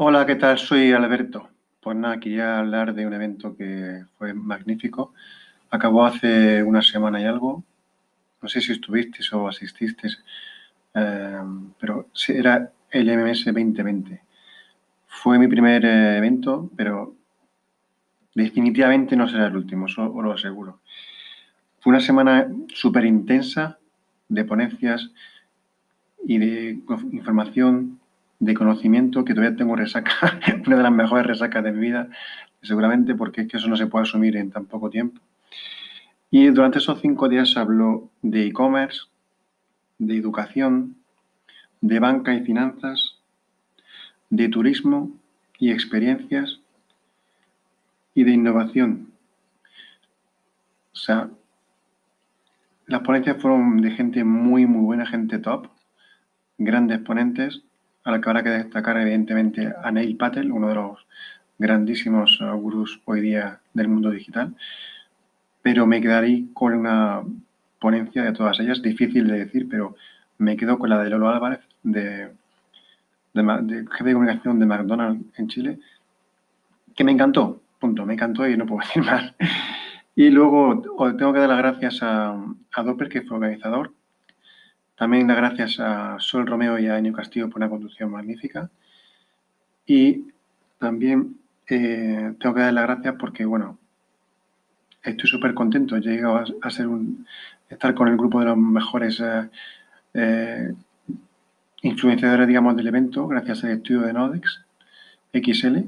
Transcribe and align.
Hola, 0.00 0.24
¿qué 0.26 0.36
tal? 0.36 0.56
Soy 0.58 0.92
Alberto. 0.92 1.48
Pues 1.80 1.96
nada, 1.96 2.20
quería 2.20 2.60
hablar 2.60 2.94
de 2.94 3.04
un 3.04 3.14
evento 3.14 3.56
que 3.56 4.04
fue 4.16 4.32
magnífico. 4.32 5.12
Acabó 5.70 6.04
hace 6.04 6.62
una 6.62 6.82
semana 6.82 7.20
y 7.20 7.24
algo. 7.24 7.64
No 8.40 8.48
sé 8.48 8.60
si 8.60 8.70
estuvisteis 8.70 9.32
o 9.32 9.48
asististeis, 9.48 10.22
eh, 10.94 11.40
pero 11.80 12.06
era 12.28 12.70
el 12.92 13.08
MMS 13.08 13.46
2020. 13.46 14.22
Fue 15.08 15.36
mi 15.36 15.48
primer 15.48 15.84
eh, 15.84 16.18
evento, 16.18 16.70
pero 16.76 17.16
definitivamente 18.36 19.16
no 19.16 19.28
será 19.28 19.48
el 19.48 19.56
último, 19.56 19.86
os 19.86 19.96
lo 19.96 20.32
aseguro. 20.32 20.78
Fue 21.80 21.90
una 21.90 22.00
semana 22.00 22.46
súper 22.72 23.04
intensa 23.04 23.80
de 24.28 24.44
ponencias 24.44 25.10
y 26.24 26.38
de 26.38 26.78
información 27.10 27.97
de 28.40 28.54
conocimiento 28.54 29.24
que 29.24 29.34
todavía 29.34 29.56
tengo 29.56 29.76
resaca, 29.76 30.40
una 30.66 30.76
de 30.76 30.82
las 30.82 30.92
mejores 30.92 31.26
resacas 31.26 31.64
de 31.64 31.72
mi 31.72 31.80
vida, 31.80 32.08
seguramente 32.62 33.14
porque 33.14 33.42
es 33.42 33.48
que 33.48 33.56
eso 33.56 33.68
no 33.68 33.76
se 33.76 33.86
puede 33.86 34.04
asumir 34.04 34.36
en 34.36 34.50
tan 34.50 34.66
poco 34.66 34.90
tiempo. 34.90 35.20
Y 36.30 36.46
durante 36.48 36.78
esos 36.78 37.00
cinco 37.00 37.28
días 37.28 37.56
habló 37.56 38.10
de 38.22 38.46
e-commerce, 38.46 39.02
de 39.98 40.16
educación, 40.16 40.96
de 41.80 41.98
banca 41.98 42.34
y 42.34 42.42
finanzas, 42.44 43.16
de 44.30 44.48
turismo 44.48 45.10
y 45.58 45.70
experiencias 45.72 46.60
y 48.14 48.24
de 48.24 48.32
innovación. 48.32 49.12
O 50.92 50.96
sea, 50.96 51.30
las 52.86 53.02
ponencias 53.02 53.40
fueron 53.40 53.80
de 53.80 53.90
gente 53.92 54.24
muy, 54.24 54.66
muy 54.66 54.82
buena, 54.82 55.06
gente 55.06 55.38
top, 55.38 55.68
grandes 56.58 57.00
ponentes 57.00 57.62
a 58.14 58.20
que 58.20 58.28
habrá 58.28 58.42
que 58.42 58.50
destacar 58.50 58.96
evidentemente 58.98 59.72
a 59.82 59.90
Neil 59.90 60.16
Patel, 60.16 60.50
uno 60.50 60.68
de 60.68 60.74
los 60.74 61.06
grandísimos 61.58 62.40
uh, 62.40 62.56
gurús 62.56 63.00
hoy 63.04 63.20
día 63.20 63.60
del 63.74 63.88
mundo 63.88 64.10
digital, 64.10 64.54
pero 65.62 65.86
me 65.86 66.00
quedaré 66.00 66.44
con 66.54 66.74
una 66.74 67.22
ponencia 67.78 68.22
de 68.22 68.32
todas 68.32 68.58
ellas, 68.60 68.80
difícil 68.80 69.26
de 69.26 69.44
decir, 69.44 69.68
pero 69.68 69.96
me 70.38 70.56
quedo 70.56 70.78
con 70.78 70.90
la 70.90 71.02
de 71.02 71.10
Lolo 71.10 71.28
Álvarez, 71.28 71.60
de, 71.82 72.30
jefe 73.34 74.04
de 74.04 74.12
comunicación 74.12 74.58
de 74.58 74.66
McDonald's 74.66 75.38
en 75.38 75.48
Chile, 75.48 75.78
que 76.94 77.04
me 77.04 77.12
encantó, 77.12 77.60
punto, 77.78 78.06
me 78.06 78.14
encantó 78.14 78.48
y 78.48 78.56
no 78.56 78.66
puedo 78.66 78.80
decir 78.86 79.02
más. 79.02 79.34
Y 80.14 80.30
luego 80.30 80.82
tengo 81.16 81.32
que 81.32 81.40
dar 81.40 81.48
las 81.48 81.58
gracias 81.58 82.02
a, 82.02 82.30
a 82.30 83.08
que 83.10 83.22
fue 83.22 83.36
organizador, 83.36 83.92
también 84.98 85.28
las 85.28 85.36
gracias 85.36 85.78
a 85.78 86.16
Sol 86.18 86.44
Romeo 86.44 86.76
y 86.78 86.88
a 86.88 86.98
Enio 86.98 87.12
Castillo 87.12 87.48
por 87.48 87.58
una 87.58 87.70
conducción 87.70 88.10
magnífica. 88.10 88.68
Y 89.86 90.24
también 90.78 91.36
eh, 91.68 92.34
tengo 92.40 92.54
que 92.54 92.62
dar 92.62 92.72
las 92.72 92.84
gracias 92.84 93.14
porque, 93.18 93.44
bueno, 93.44 93.78
estoy 95.04 95.30
súper 95.30 95.54
contento. 95.54 95.94
He 95.94 96.00
llegado 96.00 96.44
a, 96.60 96.70
ser 96.70 96.88
un, 96.88 97.26
estar 97.68 97.94
con 97.94 98.08
el 98.08 98.16
grupo 98.16 98.40
de 98.40 98.46
los 98.46 98.56
mejores 98.56 99.20
eh, 99.20 99.48
eh, 100.14 100.74
influenciadores, 101.82 102.48
digamos, 102.48 102.76
del 102.76 102.88
evento, 102.88 103.28
gracias 103.28 103.62
al 103.62 103.70
estudio 103.70 104.00
de 104.00 104.12
Nodex 104.12 104.64
XL, 105.32 105.78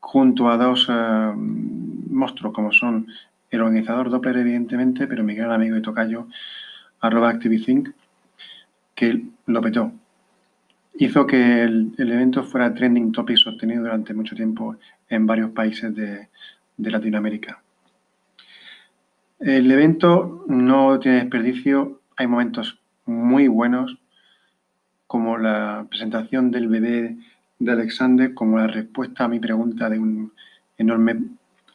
junto 0.00 0.48
a 0.48 0.56
dos 0.56 0.88
monstruos 0.88 2.54
como 2.54 2.72
son 2.72 3.08
el 3.50 3.60
organizador 3.60 4.08
Doppler, 4.08 4.38
evidentemente, 4.38 5.06
pero 5.06 5.22
mi 5.24 5.34
gran 5.34 5.52
amigo 5.52 5.76
y 5.76 5.82
tocayo 5.82 6.26
arroba 7.00 7.30
ActiviThink, 7.30 7.90
que 8.94 9.22
lo 9.46 9.60
petó. 9.60 9.92
Hizo 10.98 11.26
que 11.26 11.62
el, 11.62 11.92
evento 11.98 12.42
fuera 12.42 12.74
trending 12.74 13.12
topic 13.12 13.36
sostenido 13.36 13.82
durante 13.82 14.14
mucho 14.14 14.34
tiempo 14.34 14.76
en 15.08 15.26
varios 15.26 15.50
países 15.50 15.94
de, 15.94 16.28
Latinoamérica. 16.78 17.62
El 19.38 19.70
evento 19.70 20.44
no 20.48 20.98
tiene 20.98 21.20
desperdicio, 21.20 22.00
hay 22.16 22.26
momentos 22.26 22.78
muy 23.04 23.48
buenos, 23.48 23.98
como 25.06 25.38
la 25.38 25.86
presentación 25.88 26.50
del 26.50 26.68
bebé 26.68 27.16
de 27.58 27.72
Alexander, 27.72 28.34
como 28.34 28.58
la 28.58 28.66
respuesta 28.66 29.24
a 29.24 29.28
mi 29.28 29.38
pregunta 29.38 29.88
de 29.88 29.98
un 29.98 30.32
enorme 30.76 31.16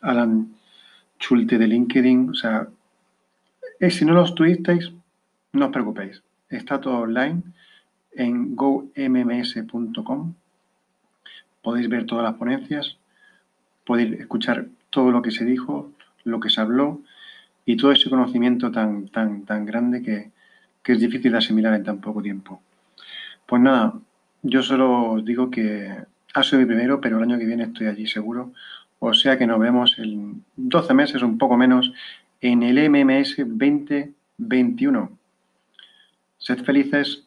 Alan 0.02 0.54
Schulte 1.20 1.58
de 1.58 1.68
LinkedIn. 1.68 2.30
O 2.30 2.34
sea, 2.34 2.68
si 3.90 4.06
no 4.06 4.14
los 4.14 4.36
tuvisteis, 4.36 4.92
no 5.54 5.66
os 5.66 5.72
preocupéis, 5.72 6.24
está 6.50 6.80
todo 6.80 7.00
online 7.00 7.42
en 8.14 8.56
gomms.com. 8.56 10.34
Podéis 11.62 11.90
ver 11.90 12.06
todas 12.06 12.24
las 12.24 12.36
ponencias, 12.36 12.98
podéis 13.86 14.20
escuchar 14.20 14.68
todo 14.90 15.12
lo 15.12 15.22
que 15.22 15.32
se 15.32 15.46
dijo, 15.46 15.92
lo 16.24 16.40
que 16.40 16.50
se 16.50 16.62
habló 16.62 17.02
y 17.66 17.78
todo 17.78 17.92
ese 17.92 18.10
conocimiento 18.10 18.72
tan, 18.72 19.08
tan, 19.10 19.46
tan 19.46 19.66
grande 19.66 20.02
que, 20.02 20.32
que 20.84 20.94
es 20.94 21.00
difícil 21.00 21.32
de 21.32 21.38
asimilar 21.38 21.74
en 21.74 21.84
tan 21.84 22.02
poco 22.02 22.22
tiempo. 22.22 22.62
Pues 23.46 23.62
nada, 23.62 23.94
yo 24.42 24.64
solo 24.64 25.12
os 25.12 25.26
digo 25.26 25.52
que 25.52 26.06
ha 26.34 26.44
sido 26.44 26.60
mi 26.60 26.66
primero, 26.66 27.02
pero 27.02 27.18
el 27.18 27.24
año 27.24 27.38
que 27.38 27.46
viene 27.46 27.64
estoy 27.64 27.88
allí 27.88 28.08
seguro. 28.08 28.54
O 29.00 29.14
sea 29.14 29.38
que 29.38 29.48
nos 29.48 29.60
vemos 29.60 29.98
en 29.98 30.44
12 30.56 30.94
meses, 30.94 31.22
un 31.22 31.38
poco 31.38 31.58
menos, 31.58 31.92
en 32.40 32.64
el 32.64 32.90
MMS 32.90 33.38
2021. 33.38 35.21
Sed 36.42 36.66
felices 36.66 37.22